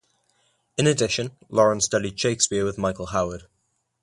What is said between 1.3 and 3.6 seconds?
Lauren studied Shakespeare with Michael Howard.